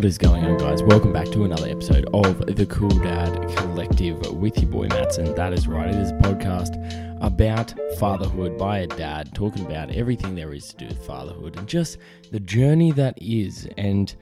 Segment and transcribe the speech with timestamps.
[0.00, 0.82] What is going on, guys?
[0.82, 5.34] Welcome back to another episode of the Cool Dad Collective with your boy Matson.
[5.34, 10.34] That is right, it is a podcast about fatherhood by a dad, talking about everything
[10.34, 11.98] there is to do with fatherhood and just
[12.32, 14.14] the journey that is, and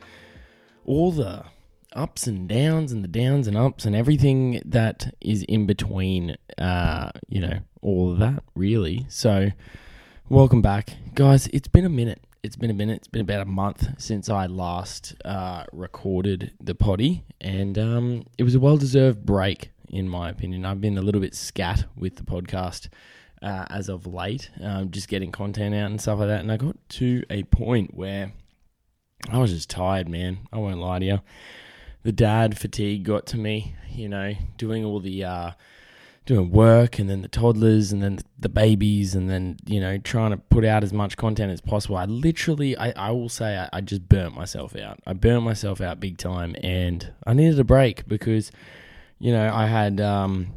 [0.84, 1.44] all the
[1.92, 7.12] ups and downs, and the downs and ups, and everything that is in between, uh,
[7.28, 9.06] you know, all of that, really.
[9.08, 9.50] So,
[10.28, 11.46] welcome back, guys.
[11.52, 12.98] It's been a minute it's been a minute.
[12.98, 18.44] It's been about a month since I last uh, recorded the potty, and um, it
[18.44, 20.64] was a well deserved break, in my opinion.
[20.64, 22.88] I've been a little bit scat with the podcast
[23.42, 26.40] uh, as of late, um, just getting content out and stuff like that.
[26.40, 28.32] And I got to a point where
[29.30, 30.38] I was just tired, man.
[30.52, 31.20] I won't lie to you.
[32.04, 35.24] The dad fatigue got to me, you know, doing all the.
[35.24, 35.50] Uh,
[36.28, 40.30] doing work and then the toddlers and then the babies and then you know trying
[40.30, 41.96] to put out as much content as possible.
[41.96, 45.00] I literally i, I will say I, I just burnt myself out.
[45.06, 48.52] I burnt myself out big time and i needed a break because
[49.18, 50.48] you know i had um,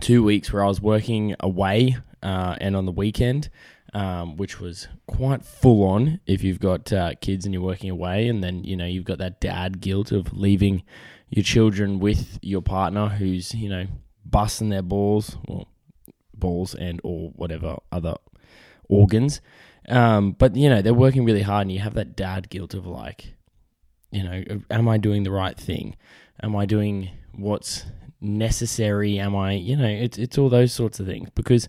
[0.00, 3.48] two weeks where i was working away uh, and on the weekend
[3.94, 8.26] um, which was quite full on if you've got uh, kids and you're working away
[8.26, 10.82] and then you know you've got that dad guilt of leaving
[11.28, 13.86] your children with your partner who's you know
[14.30, 15.68] busting their balls, well,
[16.34, 18.14] balls and or whatever other
[18.88, 19.40] organs.
[19.88, 22.86] Um, but you know they're working really hard, and you have that dad guilt of
[22.86, 23.34] like,
[24.10, 25.96] you know, am I doing the right thing?
[26.42, 27.84] Am I doing what's
[28.20, 29.18] necessary?
[29.18, 31.28] Am I, you know, it's it's all those sorts of things.
[31.34, 31.68] Because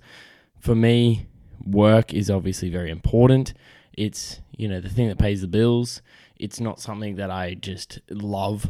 [0.59, 1.27] for me,
[1.65, 3.53] work is obviously very important.
[3.93, 6.01] It's you know the thing that pays the bills.
[6.41, 8.69] It's not something that I just love.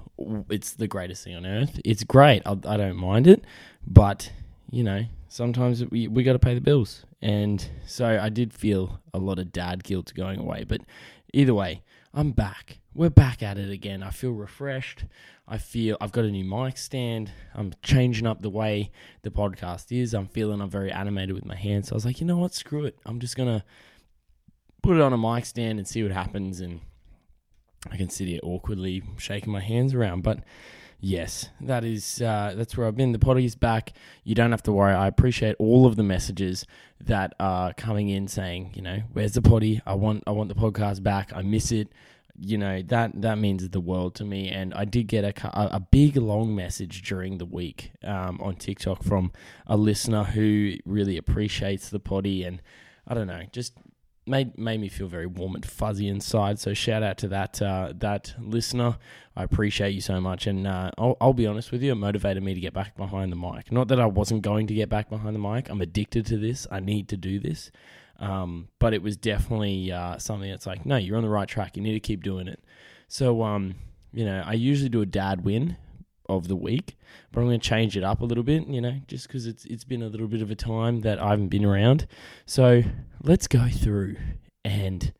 [0.49, 1.79] It's the greatest thing on earth.
[1.85, 2.41] It's great.
[2.45, 3.45] I, I don't mind it,
[3.87, 4.31] but
[4.69, 8.99] you know sometimes we we got to pay the bills, and so I did feel
[9.13, 10.65] a lot of dad guilt going away.
[10.67, 10.81] But
[11.33, 11.81] either way,
[12.13, 12.79] I'm back.
[12.93, 14.03] We're back at it again.
[14.03, 15.05] I feel refreshed.
[15.47, 17.31] I feel I've got a new mic stand.
[17.55, 20.13] I'm changing up the way the podcast is.
[20.13, 21.87] I'm feeling I'm very animated with my hands.
[21.87, 22.53] So I was like, you know what?
[22.53, 22.97] Screw it.
[23.05, 23.63] I'm just gonna
[24.83, 26.59] put it on a mic stand and see what happens.
[26.59, 26.81] And
[27.89, 30.21] I can sit here awkwardly shaking my hands around.
[30.21, 30.39] But
[30.99, 33.11] yes, that is uh, that's where I've been.
[33.11, 33.93] The potty is back.
[34.23, 34.93] You don't have to worry.
[34.93, 36.65] I appreciate all of the messages
[36.99, 39.81] that are coming in saying, you know, where's the potty?
[39.85, 41.31] I want I want the podcast back.
[41.35, 41.91] I miss it.
[42.39, 44.49] You know that that means the world to me.
[44.49, 49.03] And I did get a a, big long message during the week um, on TikTok
[49.03, 49.31] from
[49.67, 52.61] a listener who really appreciates the potty and.
[53.07, 53.73] I don't know, just
[54.25, 56.59] made made me feel very warm and fuzzy inside.
[56.59, 58.97] So shout out to that uh, that listener.
[59.35, 62.43] I appreciate you so much, and uh, I'll, I'll be honest with you, it motivated
[62.43, 63.71] me to get back behind the mic.
[63.71, 65.69] Not that I wasn't going to get back behind the mic.
[65.69, 66.67] I'm addicted to this.
[66.69, 67.71] I need to do this.
[68.19, 71.75] Um, but it was definitely uh, something that's like, no, you're on the right track.
[71.75, 72.61] You need to keep doing it.
[73.07, 73.75] So, um,
[74.13, 75.77] you know, I usually do a dad win
[76.29, 76.97] of the week,
[77.31, 79.65] but I'm going to change it up a little bit, you know, just because it's
[79.65, 82.07] it's been a little bit of a time that I haven't been around.
[82.45, 82.83] So
[83.23, 84.17] let's go through
[84.63, 85.13] and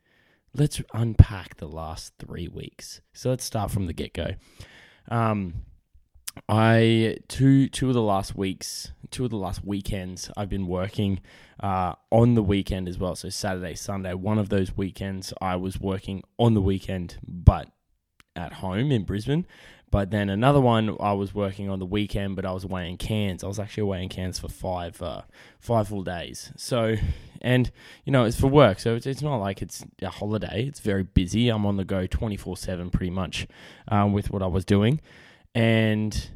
[0.54, 3.02] let's unpack the last three weeks.
[3.14, 4.32] So let's start from the get go.
[5.10, 5.66] Um,
[6.48, 11.20] I two two of the last weeks, two of the last weekends, I've been working
[11.60, 13.16] uh, on the weekend as well.
[13.16, 17.70] So Saturday, Sunday, one of those weekends, I was working on the weekend, but
[18.36, 19.46] at home in Brisbane.
[19.92, 22.96] But then another one, I was working on the weekend, but I was away in
[22.96, 23.44] Cairns.
[23.44, 25.24] I was actually away in Cairns for five, uh,
[25.60, 26.54] five full days.
[26.56, 26.96] So,
[27.42, 27.70] and
[28.06, 30.64] you know, it's for work, so it's, it's not like it's a holiday.
[30.66, 31.50] It's very busy.
[31.50, 33.48] I'm on the go 24 seven, pretty much,
[33.90, 35.02] um, with what I was doing,
[35.54, 36.30] and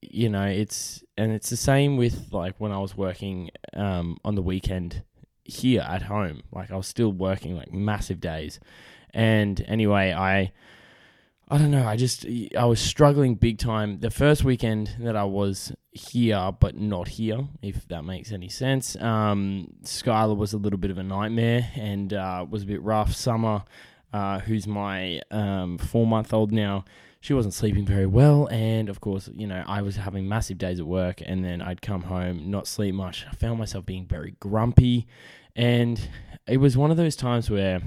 [0.00, 4.34] you know, it's and it's the same with like when I was working um, on
[4.34, 5.02] the weekend
[5.44, 6.42] here at home.
[6.50, 8.60] Like I was still working like massive days,
[9.12, 10.52] and anyway, I
[11.52, 11.86] I don't know.
[11.86, 12.24] I just
[12.56, 13.98] I was struggling big time.
[14.00, 18.96] The first weekend that I was here, but not here, if that makes any sense.
[18.96, 23.12] Um, Skylar was a little bit of a nightmare and uh, was a bit rough.
[23.12, 23.64] Summer,
[24.14, 26.86] uh, who's my um, four month old now,
[27.20, 30.80] she wasn't sleeping very well, and of course, you know, I was having massive days
[30.80, 33.26] at work, and then I'd come home, not sleep much.
[33.30, 35.06] I found myself being very grumpy,
[35.54, 36.00] and
[36.48, 37.82] it was one of those times where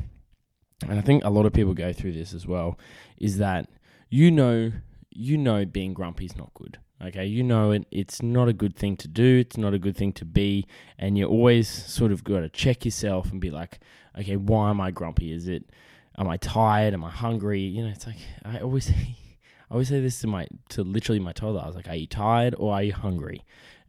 [0.82, 2.78] and I think a lot of people go through this as well,
[3.18, 3.70] is that
[4.10, 4.72] you know
[5.12, 6.80] you know being grumpy is not good.
[7.04, 9.40] Okay, you know it, it's not a good thing to do.
[9.40, 10.66] It's not a good thing to be,
[10.98, 13.80] and you always sort of got to check yourself and be like,
[14.18, 15.32] okay, why am I grumpy?
[15.32, 15.70] Is it,
[16.18, 16.94] am I tired?
[16.94, 17.62] Am I hungry?
[17.62, 18.90] You know, it's like I always
[19.70, 21.62] I always say this to my to literally my toddler.
[21.62, 23.44] I was like, are you tired or are you hungry?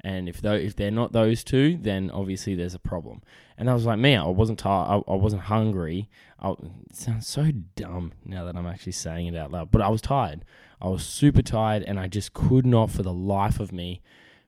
[0.07, 3.23] And if though if they're not those two, then obviously there's a problem.
[3.59, 5.03] And I was like, me, I wasn't tired.
[5.09, 6.09] I, I wasn't hungry.
[6.39, 9.89] I, it sounds so dumb now that I'm actually saying it out loud, but I
[9.89, 10.45] was tired.
[10.81, 14.01] I was super tired, and I just could not, for the life of me,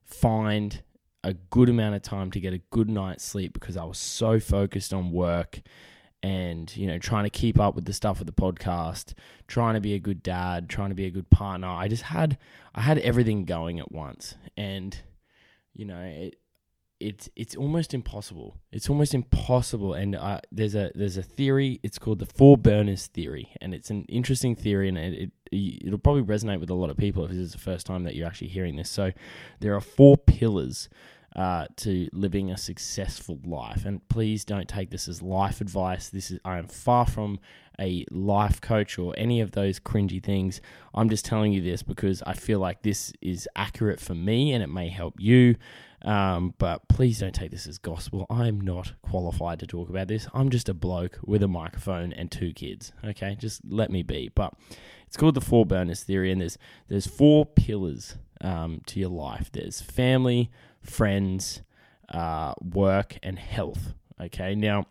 [0.05, 0.81] find
[1.25, 4.39] a good amount of time to get a good night's sleep because I was so
[4.39, 5.61] focused on work
[6.23, 9.15] and you know trying to keep up with the stuff with the podcast
[9.47, 12.37] trying to be a good dad trying to be a good partner i just had
[12.75, 15.03] i had everything going at once and
[15.79, 16.37] you know it,
[17.01, 21.99] it's it's almost impossible it's almost impossible and uh, there's a there's a theory it's
[21.99, 26.23] called the four burners theory and it's an interesting theory and it, it it'll probably
[26.23, 28.49] resonate with a lot of people if this is the first time that you're actually
[28.49, 29.13] hearing this so
[29.61, 30.89] there are four pillars
[31.37, 33.85] uh, to living a successful life.
[33.85, 36.09] And please don't take this as life advice.
[36.09, 37.39] This is I am far from
[37.81, 40.61] a life coach or any of those cringy things.
[40.95, 44.63] I'm just telling you this because I feel like this is accurate for me and
[44.63, 45.57] it may help you.
[46.03, 48.27] Um, but please don't take this as gospel.
[48.31, 50.29] I'm not qualified to talk about this.
[50.33, 52.93] I'm just a bloke with a microphone and two kids.
[53.05, 54.31] Okay, just let me be.
[54.33, 54.55] But
[55.07, 59.51] it's called the four burners theory, and there's there's four pillars um, to your life.
[59.51, 60.51] There's family,
[60.81, 61.63] friends,
[62.11, 63.95] uh, work, and health.
[64.21, 64.87] Okay, now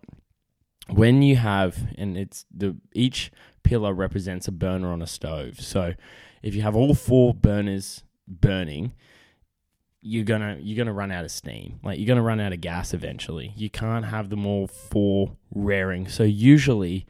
[0.89, 3.31] when you have, and it's the each
[3.63, 5.59] pillar represents a burner on a stove.
[5.59, 5.93] So
[6.41, 8.93] if you have all four burners burning,
[10.01, 11.79] you're gonna you're gonna run out of steam.
[11.83, 13.53] Like you're gonna run out of gas eventually.
[13.55, 16.07] You can't have them all four raring.
[16.07, 17.05] So usually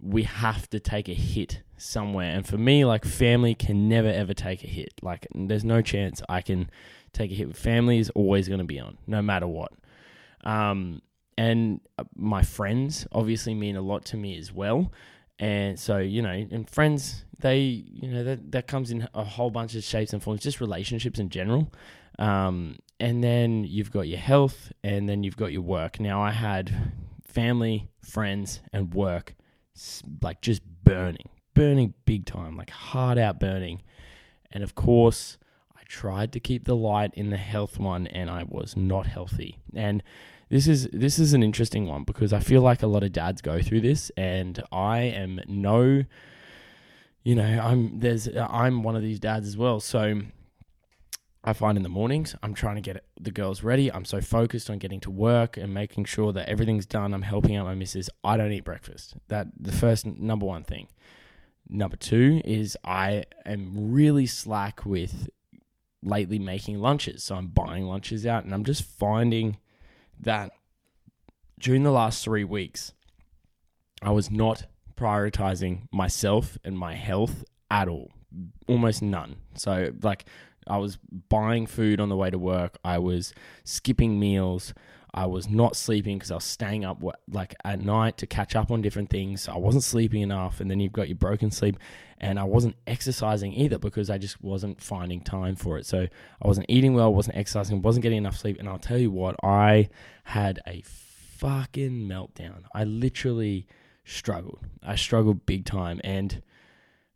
[0.00, 2.34] we have to take a hit somewhere.
[2.34, 4.92] And for me, like family can never ever take a hit.
[5.02, 6.70] Like there's no chance I can
[7.12, 7.56] take a hit.
[7.56, 9.72] Family is always to be on, no matter what.
[10.42, 11.00] Um,
[11.36, 14.92] and uh, my friends obviously mean a lot to me as well.
[15.38, 19.50] And so, you know, and friends, they, you know, that, that comes in a whole
[19.50, 21.72] bunch of shapes and forms, just relationships in general.
[22.18, 25.98] Um, and then you've got your health and then you've got your work.
[25.98, 26.92] Now, I had
[27.26, 29.34] family, friends, and work
[30.22, 33.82] like just burning, burning big time, like hard out burning.
[34.52, 35.36] And of course,
[35.94, 39.58] tried to keep the light in the health one and I was not healthy.
[39.74, 40.02] And
[40.48, 43.40] this is this is an interesting one because I feel like a lot of dads
[43.40, 46.04] go through this and I am no
[47.22, 49.78] you know, I'm there's I'm one of these dads as well.
[49.78, 50.22] So
[51.44, 53.90] I find in the mornings, I'm trying to get the girls ready.
[53.92, 57.14] I'm so focused on getting to work and making sure that everything's done.
[57.14, 58.10] I'm helping out my missus.
[58.24, 59.14] I don't eat breakfast.
[59.28, 60.88] That the first number one thing.
[61.68, 65.30] Number two is I am really slack with
[66.04, 67.24] lately making lunches.
[67.24, 69.56] So I'm buying lunches out and I'm just finding
[70.20, 70.52] that
[71.58, 72.92] during the last three weeks,
[74.02, 74.66] I was not
[74.96, 78.10] prioritizing myself and my health at all.
[78.68, 79.36] Almost none.
[79.54, 80.26] So, like,
[80.66, 80.98] I was
[81.28, 83.32] buying food on the way to work, I was
[83.64, 84.74] skipping meals.
[85.16, 87.00] I was not sleeping because I was staying up
[87.30, 89.48] like at night to catch up on different things.
[89.48, 91.78] I wasn't sleeping enough, and then you've got your broken sleep,
[92.18, 95.86] and I wasn't exercising either because I just wasn't finding time for it.
[95.86, 96.08] So
[96.42, 99.36] I wasn't eating well, wasn't exercising, wasn't getting enough sleep, and I'll tell you what,
[99.44, 99.88] I
[100.24, 102.64] had a fucking meltdown.
[102.74, 103.68] I literally
[104.04, 104.66] struggled.
[104.82, 106.42] I struggled big time, and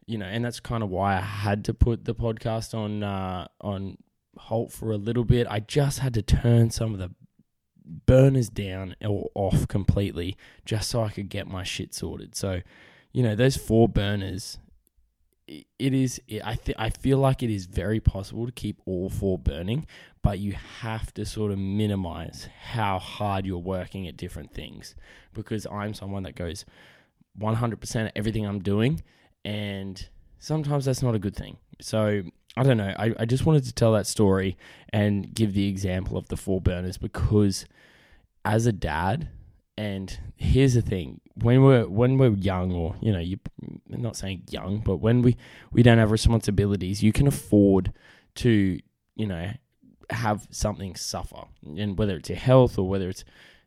[0.06, 3.48] you know, and that's kind of why I had to put the podcast on uh,
[3.60, 3.98] on
[4.36, 5.48] halt for a little bit.
[5.50, 7.10] I just had to turn some of the
[7.88, 12.36] burners down or off completely just so I could get my shit sorted.
[12.36, 12.60] So,
[13.12, 14.58] you know, those four burners,
[15.46, 19.38] it is, I, th- I feel like it is very possible to keep all four
[19.38, 19.86] burning,
[20.22, 24.94] but you have to sort of minimize how hard you're working at different things
[25.32, 26.64] because I'm someone that goes
[27.40, 29.02] 100% everything I'm doing,
[29.44, 31.56] and sometimes that's not a good thing.
[31.80, 32.24] So,
[32.58, 32.92] I don't know.
[32.98, 34.56] I, I just wanted to tell that story
[34.92, 37.66] and give the example of the four burners because
[38.44, 39.28] as a dad,
[39.76, 43.38] and here's the thing: when we're when we're young, or you know, you
[43.92, 45.36] I'm not saying young, but when we
[45.70, 47.92] we don't have responsibilities, you can afford
[48.36, 48.80] to
[49.14, 49.52] you know
[50.10, 53.24] have something suffer, and whether it's your health or whether it's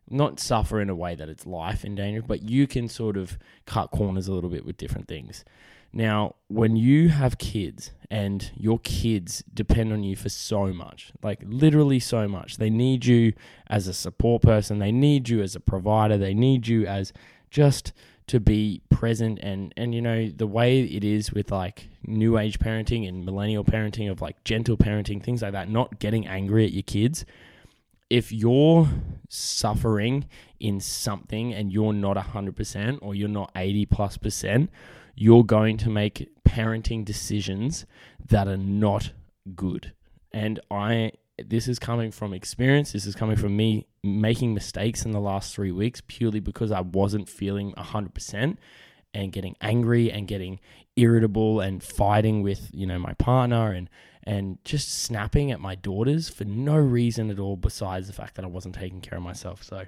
[0.09, 3.37] not suffer in a way that it's life in danger, but you can sort of
[3.65, 5.45] cut corners a little bit with different things.
[5.93, 11.41] Now, when you have kids and your kids depend on you for so much, like
[11.45, 13.33] literally so much, they need you
[13.67, 17.11] as a support person, they need you as a provider, they need you as
[17.49, 17.91] just
[18.27, 22.59] to be present and and you know the way it is with like new age
[22.59, 26.71] parenting and millennial parenting of like gentle parenting things like that not getting angry at
[26.71, 27.25] your kids
[28.11, 28.89] if you're
[29.29, 30.25] suffering
[30.59, 34.69] in something and you're not 100% or you're not 80 plus percent
[35.15, 37.85] you're going to make parenting decisions
[38.29, 39.11] that are not
[39.55, 39.93] good.
[40.31, 42.91] And I this is coming from experience.
[42.91, 46.81] This is coming from me making mistakes in the last three weeks purely because I
[46.81, 48.57] wasn't feeling 100%
[49.13, 50.59] and getting angry and getting
[50.95, 53.89] irritable and fighting with, you know, my partner and
[54.23, 58.45] and just snapping at my daughters for no reason at all besides the fact that
[58.45, 59.63] I wasn't taking care of myself.
[59.63, 59.85] So,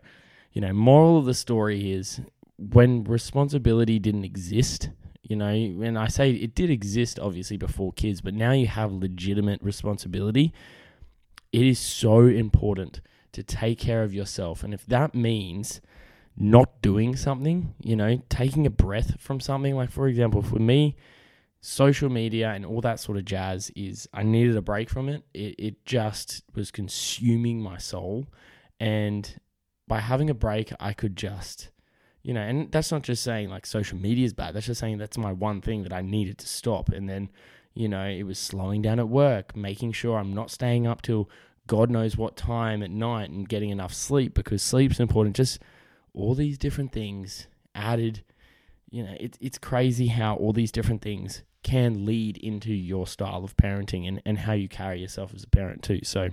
[0.52, 2.22] you know, moral of the story is
[2.58, 4.90] when responsibility didn't exist,
[5.22, 8.92] you know, and I say it did exist obviously before kids, but now you have
[8.92, 10.54] legitimate responsibility.
[11.52, 13.02] It is so important
[13.34, 14.64] to take care of yourself.
[14.64, 15.82] And if that means
[16.36, 19.76] not doing something, you know, taking a breath from something.
[19.76, 20.96] Like, for example, for me,
[21.66, 25.24] social media and all that sort of jazz is I needed a break from it.
[25.34, 28.28] It, it just was consuming my soul.
[28.82, 29.34] And
[29.88, 31.70] by having a break, I could just,
[32.22, 34.54] you know, and that's not just saying like social media is bad.
[34.54, 36.90] That's just saying that's my one thing that I needed to stop.
[36.90, 37.30] And then,
[37.74, 41.30] you know, it was slowing down at work, making sure I'm not staying up till
[41.66, 45.38] God knows what time at night and getting enough sleep because sleep's important.
[45.38, 45.60] Just
[46.14, 48.22] all these different things added.
[48.92, 53.44] You know, it's it's crazy how all these different things can lead into your style
[53.44, 56.00] of parenting and, and how you carry yourself as a parent too.
[56.04, 56.30] So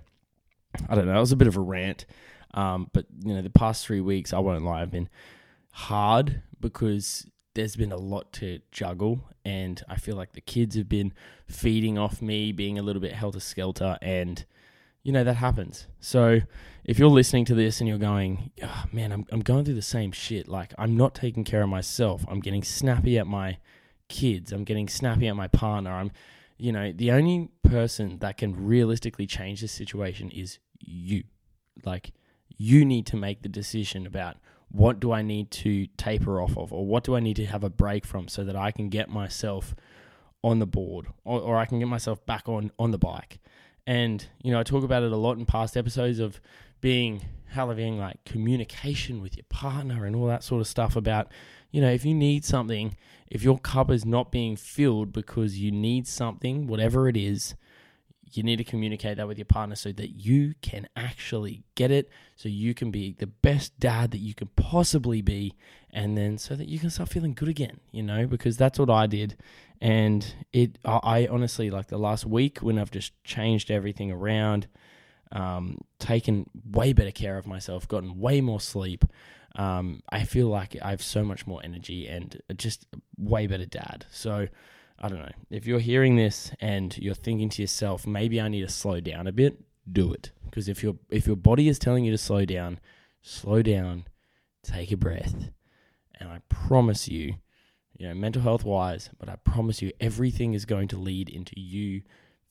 [0.88, 2.06] I don't know, it was a bit of a rant.
[2.52, 5.08] Um, but you know, the past three weeks, I won't lie, I've been
[5.72, 10.88] hard because there's been a lot to juggle and I feel like the kids have
[10.88, 11.12] been
[11.46, 14.44] feeding off me, being a little bit helter skelter and
[15.02, 15.86] you know, that happens.
[16.00, 16.40] So
[16.84, 19.82] if you're listening to this and you're going, oh, man, I'm, I'm going through the
[19.82, 20.46] same shit.
[20.46, 22.24] Like, I'm not taking care of myself.
[22.28, 23.58] I'm getting snappy at my
[24.10, 24.52] kids.
[24.52, 25.90] I'm getting snappy at my partner.
[25.90, 26.10] I'm,
[26.58, 31.24] you know, the only person that can realistically change this situation is you.
[31.84, 32.12] Like,
[32.58, 34.36] you need to make the decision about
[34.70, 37.64] what do I need to taper off of or what do I need to have
[37.64, 39.74] a break from so that I can get myself
[40.42, 43.40] on the board or, or I can get myself back on, on the bike.
[43.86, 46.40] And, you know, I talk about it a lot in past episodes of
[46.80, 51.32] being having like communication with your partner and all that sort of stuff about,
[51.70, 52.96] you know, if you need something,
[53.28, 57.54] if your cup is not being filled because you need something, whatever it is,
[58.32, 62.08] you need to communicate that with your partner so that you can actually get it,
[62.36, 65.54] so you can be the best dad that you can possibly be,
[65.90, 68.90] and then so that you can start feeling good again, you know, because that's what
[68.90, 69.36] I did.
[69.80, 74.68] And it, I honestly, like the last week when I've just changed everything around,
[75.32, 79.04] um, taken way better care of myself, gotten way more sleep.
[79.56, 82.86] Um, I feel like I have so much more energy and just
[83.18, 84.06] way better dad.
[84.10, 84.48] So,
[84.98, 85.32] I don't know.
[85.50, 89.26] If you're hearing this and you're thinking to yourself, maybe I need to slow down
[89.26, 89.58] a bit,
[89.90, 90.30] do it.
[90.44, 92.80] Because if your if your body is telling you to slow down,
[93.22, 94.04] slow down,
[94.62, 95.50] take a breath,
[96.18, 97.34] and I promise you,
[97.96, 101.58] you know, mental health wise, but I promise you, everything is going to lead into
[101.58, 102.02] you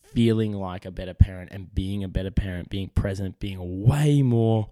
[0.01, 4.69] feeling like a better parent and being a better parent, being present, being way more,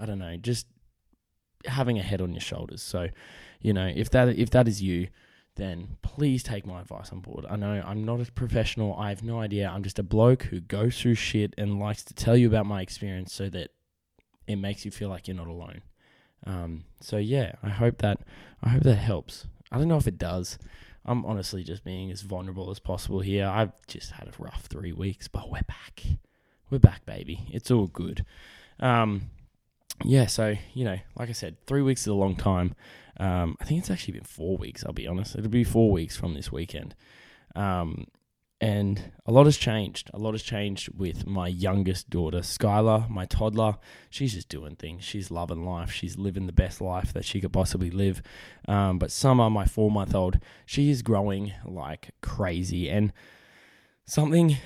[0.00, 0.66] I don't know, just
[1.66, 2.82] having a head on your shoulders.
[2.82, 3.08] So,
[3.60, 5.08] you know, if that if that is you
[5.56, 7.44] then please take my advice on board.
[7.48, 8.94] I know I'm not a professional.
[8.96, 9.68] I have no idea.
[9.68, 12.80] I'm just a bloke who goes through shit and likes to tell you about my
[12.80, 13.70] experience so that
[14.46, 15.82] it makes you feel like you're not alone.
[16.46, 18.20] Um, so yeah, I hope that
[18.62, 19.46] I hope that helps.
[19.70, 20.58] I don't know if it does.
[21.04, 23.46] I'm honestly just being as vulnerable as possible here.
[23.46, 26.02] I've just had a rough three weeks, but we're back.
[26.70, 27.48] We're back, baby.
[27.52, 28.24] It's all good.
[28.80, 29.30] Um,
[30.04, 32.74] yeah, so you know, like I said, three weeks is a long time.
[33.18, 34.84] Um, I think it's actually been four weeks.
[34.84, 36.94] I'll be honest; it'll be four weeks from this weekend.
[37.54, 38.06] Um,
[38.62, 40.08] and a lot has changed.
[40.14, 43.74] A lot has changed with my youngest daughter, Skylar, my toddler.
[44.08, 45.02] She's just doing things.
[45.02, 45.90] She's loving life.
[45.90, 48.22] She's living the best life that she could possibly live.
[48.68, 52.88] Um, but Summer, my four month old, she is growing like crazy.
[52.88, 53.12] And
[54.06, 54.56] something,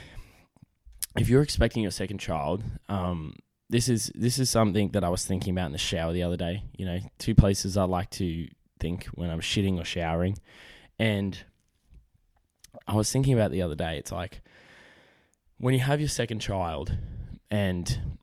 [1.16, 3.32] if you're expecting your second child, um,
[3.68, 6.36] this is this is something that I was thinking about in the shower the other
[6.36, 6.62] day.
[6.76, 10.38] You know, two places I like to think when I'm shitting or showering,
[10.98, 11.38] and
[12.86, 13.98] I was thinking about the other day.
[13.98, 14.42] It's like
[15.58, 16.96] when you have your second child,
[17.50, 18.18] and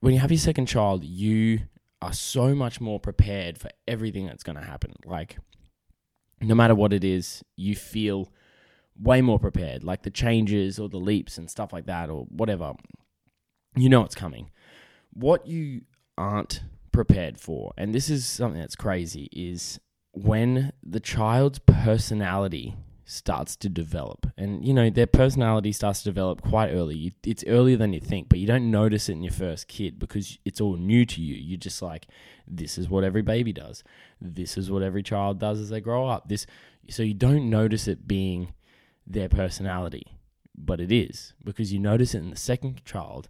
[0.00, 1.60] when you have your second child, you
[2.00, 4.92] are so much more prepared for everything that's going to happen.
[5.04, 5.38] Like,
[6.40, 8.30] no matter what it is, you feel
[9.00, 9.82] way more prepared.
[9.82, 12.74] Like the changes or the leaps and stuff like that, or whatever
[13.76, 14.50] you know it's coming.
[15.12, 15.82] What you
[16.16, 16.62] aren't
[16.92, 19.80] prepared for, and this is something that's crazy, is
[20.12, 24.26] when the child's personality starts to develop.
[24.36, 27.14] And, you know, their personality starts to develop quite early.
[27.24, 30.38] It's earlier than you think, but you don't notice it in your first kid because
[30.44, 31.34] it's all new to you.
[31.34, 32.06] You're just like,
[32.46, 33.84] this is what every baby does.
[34.20, 36.28] This is what every child does as they grow up.
[36.28, 36.46] This,
[36.88, 38.54] so you don't notice it being
[39.06, 40.06] their personality,
[40.56, 43.28] but it is because you notice it in the second child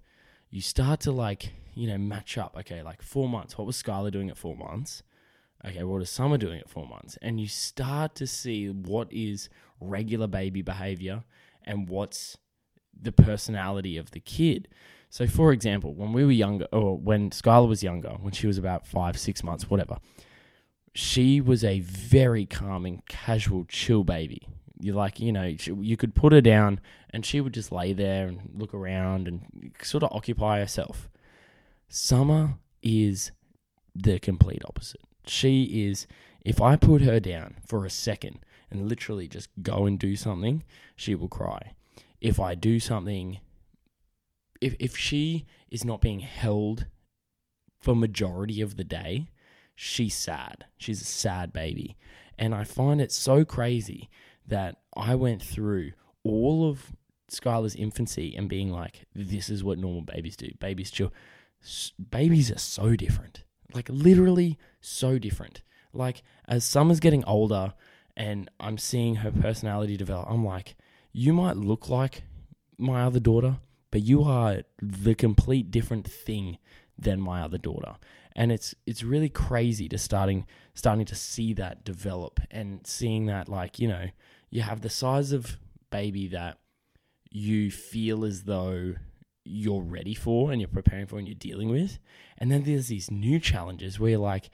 [0.54, 2.54] you start to like, you know, match up.
[2.60, 3.58] Okay, like four months.
[3.58, 5.02] What was Skylar doing at four months?
[5.66, 7.18] Okay, what is Summer doing at four months?
[7.20, 9.48] And you start to see what is
[9.80, 11.24] regular baby behavior
[11.64, 12.38] and what's
[13.02, 14.68] the personality of the kid.
[15.10, 18.56] So, for example, when we were younger, or when Skylar was younger, when she was
[18.56, 19.96] about five, six months, whatever,
[20.94, 24.46] she was a very calming, casual, chill baby.
[24.80, 28.26] You like, you know, you could put her down and she would just lay there
[28.26, 31.08] and look around and sort of occupy herself.
[31.88, 33.30] Summer is
[33.94, 35.00] the complete opposite.
[35.26, 36.06] She is,
[36.44, 38.40] if I put her down for a second
[38.70, 40.64] and literally just go and do something,
[40.96, 41.74] she will cry.
[42.20, 43.38] If I do something,
[44.60, 46.86] if, if she is not being held
[47.80, 49.28] for majority of the day,
[49.74, 50.64] she's sad.
[50.78, 51.96] She's a sad baby.
[52.38, 54.08] And I find it so crazy
[54.46, 56.92] that I went through all of
[57.30, 60.48] Skylar's infancy and being like, this is what normal babies do.
[60.60, 61.12] Babies chill.
[62.10, 63.44] Babies are so different.
[63.72, 65.62] Like, literally so different.
[65.92, 67.74] Like, as Summer's getting older
[68.16, 70.76] and I'm seeing her personality develop, I'm like,
[71.12, 72.24] you might look like
[72.78, 73.58] my other daughter,
[73.90, 76.58] but you are the complete different thing
[76.98, 77.96] than my other daughter
[78.36, 83.48] and it's it's really crazy to starting starting to see that develop and seeing that
[83.48, 84.06] like you know
[84.50, 85.56] you have the size of
[85.90, 86.58] baby that
[87.30, 88.94] you feel as though
[89.44, 91.98] you're ready for and you're preparing for and you're dealing with.
[92.38, 94.50] And then there's these new challenges where you're like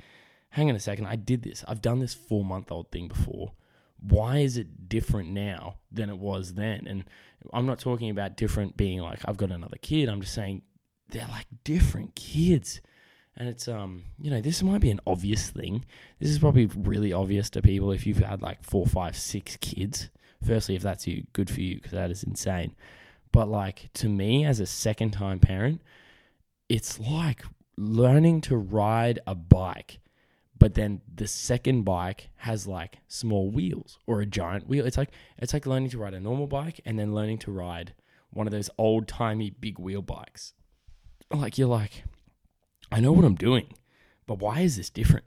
[0.54, 1.64] hang on a second i did this.
[1.68, 3.52] I've done this four month old thing before.
[4.00, 6.86] Why is it different now than it was then?
[6.86, 7.04] And
[7.54, 10.08] i'm not talking about different being like i've got another kid.
[10.08, 10.62] I'm just saying
[11.10, 12.80] they're like different kids
[13.36, 15.84] and it's um you know this might be an obvious thing.
[16.18, 20.10] This is probably really obvious to people if you've had like four five six kids.
[20.46, 22.74] Firstly if that's you good for you because that is insane.
[23.32, 25.80] But like to me as a second time parent
[26.68, 27.44] it's like
[27.76, 30.00] learning to ride a bike
[30.60, 34.86] but then the second bike has like small wheels or a giant wheel.
[34.86, 37.94] It's like it's like learning to ride a normal bike and then learning to ride
[38.28, 40.52] one of those old timey big wheel bikes.
[41.32, 42.04] Like you're like
[42.92, 43.74] I know what I'm doing,
[44.26, 45.26] but why is this different?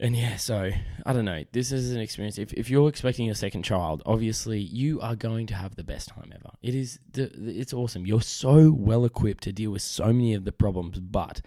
[0.00, 0.70] And yeah, so
[1.04, 1.42] I don't know.
[1.52, 2.38] This is an experience.
[2.38, 6.08] If, if you're expecting a second child, obviously you are going to have the best
[6.08, 6.50] time ever.
[6.62, 8.06] It is the, it's awesome.
[8.06, 11.40] You're so well equipped to deal with so many of the problems, but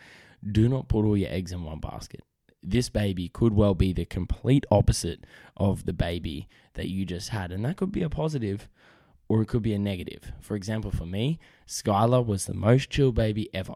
[0.46, 2.22] do not put all your eggs in one basket.
[2.62, 7.52] This baby could well be the complete opposite of the baby that you just had,
[7.52, 8.68] and that could be a positive
[9.30, 10.34] or it could be a negative.
[10.42, 13.76] For example, for me, Skylar was the most chill baby ever.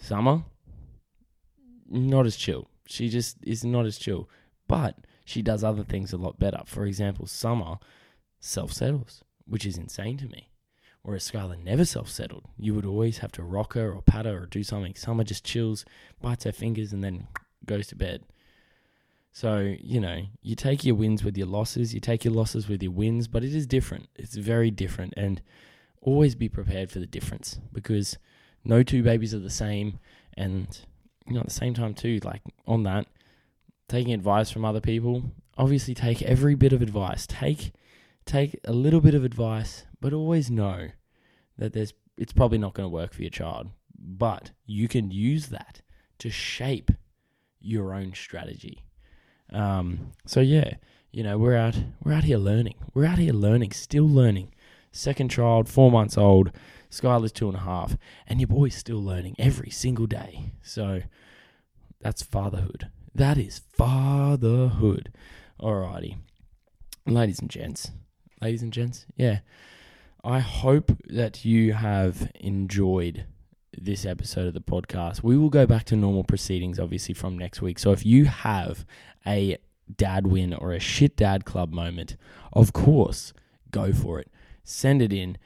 [0.00, 0.44] Summer,
[1.88, 2.68] not as chill.
[2.86, 4.28] She just is not as chill.
[4.66, 6.62] But she does other things a lot better.
[6.64, 7.76] For example, Summer
[8.40, 10.50] self settles, which is insane to me.
[11.02, 12.44] Whereas Skylar never self settled.
[12.58, 14.94] You would always have to rock her or pat her or do something.
[14.94, 15.84] Summer just chills,
[16.20, 17.28] bites her fingers, and then
[17.66, 18.24] goes to bed.
[19.32, 22.82] So, you know, you take your wins with your losses, you take your losses with
[22.82, 24.08] your wins, but it is different.
[24.16, 25.14] It's very different.
[25.16, 25.40] And
[26.02, 28.18] always be prepared for the difference because
[28.64, 29.98] no two babies are the same.
[30.36, 30.78] And,
[31.26, 33.06] you know, at the same time, too, like on that,
[33.88, 37.26] taking advice from other people, obviously take every bit of advice.
[37.26, 37.72] Take
[38.26, 40.88] take a little bit of advice, but always know
[41.58, 43.68] that there's it's probably not going to work for your child.
[43.98, 45.82] But you can use that
[46.18, 46.90] to shape
[47.60, 48.84] your own strategy.
[49.52, 50.74] Um, so yeah,
[51.10, 52.76] you know, we're out we're out here learning.
[52.94, 54.54] We're out here learning, still learning.
[54.92, 56.50] Second child, four months old,
[56.90, 60.52] Skylar's two and a half, and your boy's still learning every single day.
[60.62, 61.02] So
[62.00, 62.90] that's fatherhood.
[63.14, 65.12] That is fatherhood.
[65.60, 66.16] Alrighty.
[67.06, 67.90] Ladies and gents.
[68.40, 69.40] Ladies and gents, yeah.
[70.24, 73.26] I hope that you have enjoyed
[73.76, 75.22] this episode of the podcast.
[75.22, 77.78] We will go back to normal proceedings, obviously, from next week.
[77.78, 78.84] So if you have
[79.26, 79.58] a
[79.96, 82.16] dad win or a shit dad club moment,
[82.52, 83.32] of course,
[83.70, 84.30] go for it.
[84.64, 85.38] Send it in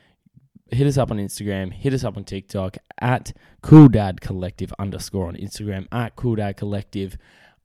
[0.75, 3.33] hit us up on Instagram, hit us up on TikTok at
[3.63, 7.17] Cool Dad Collective underscore on Instagram, at Cool Dad Collective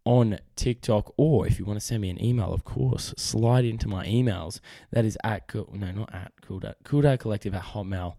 [0.05, 3.87] on TikTok, or if you want to send me an email, of course, slide into
[3.87, 4.59] my emails.
[4.91, 8.15] That is at no, not at Cool Dad, Cool Dad Collective at Hotmail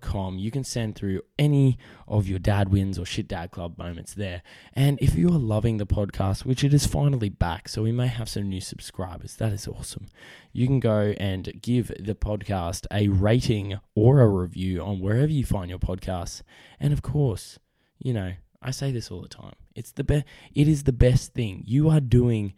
[0.00, 0.38] com.
[0.38, 4.42] You can send through any of your dad wins or shit dad club moments there.
[4.72, 8.06] And if you are loving the podcast, which it is finally back, so we may
[8.06, 10.06] have some new subscribers, that is awesome.
[10.52, 15.44] You can go and give the podcast a rating or a review on wherever you
[15.44, 16.42] find your podcasts.
[16.80, 17.58] And of course,
[17.98, 19.54] you know, I say this all the time.
[19.74, 21.62] It's the best it is the best thing.
[21.66, 22.54] You are doing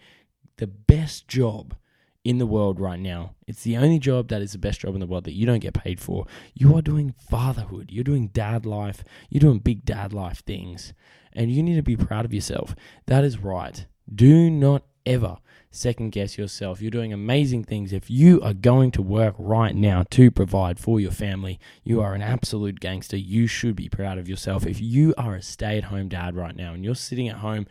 [0.57, 1.75] the best job
[2.25, 3.35] in the world right now.
[3.47, 5.61] It's the only job that is the best job in the world that you don't
[5.61, 6.27] get paid for.
[6.55, 7.91] You are doing fatherhood.
[7.91, 9.03] You're doing dad life.
[9.31, 10.93] You're doing big dad life things.
[11.33, 12.75] And you need to be proud of yourself.
[13.07, 13.87] That is right.
[14.13, 15.39] Do not ever
[15.71, 16.83] second guess yourself.
[16.83, 17.93] You're doing amazing things.
[17.93, 22.15] If you are going to work right now to provide for your family, you are
[22.15, 23.17] an absolute gangster.
[23.17, 24.67] You should be proud of yourself.
[24.67, 27.67] If you are a stay at home dad right now and you're sitting at home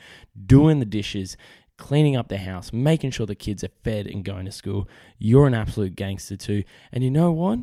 [0.45, 1.35] doing the dishes,
[1.79, 4.87] cleaning up the house, making sure the kids are fed and going to school,
[5.17, 6.63] you're an absolute gangster too.
[6.91, 7.59] And you know what?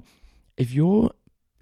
[0.57, 1.12] If you're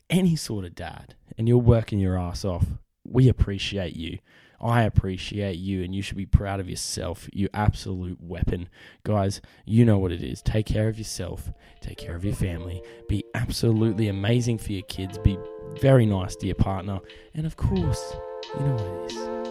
[0.09, 2.67] any sort of dad and you're working your ass off,
[3.05, 4.19] we appreciate you.
[4.61, 8.69] I appreciate you and you should be proud of yourself, you absolute weapon.
[9.03, 10.41] Guys, you know what it is.
[10.41, 15.19] Take care of yourself, take care of your family, be absolutely amazing for your kids,
[15.19, 15.37] be
[15.83, 17.01] very nice to your partner,
[17.35, 18.17] and of course,
[18.59, 19.45] you know what it is.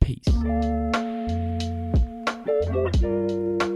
[0.00, 1.07] Peace.
[2.48, 3.67] Música